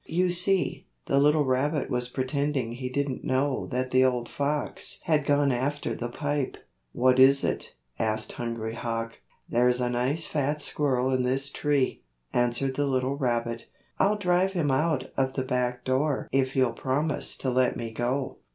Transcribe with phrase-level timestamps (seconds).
[0.07, 5.27] (You see, the little rabbit was pretending he didn't know that the old fox had
[5.27, 6.57] gone after the pipe.)
[6.91, 9.19] "What is it?" asked Hungry Hawk.
[9.47, 12.01] "There's a nice fat squirrel in this tree,"
[12.33, 13.67] answered the little rabbit.
[13.99, 18.37] "I'll drive him out of the back door if you'll promise to let me go."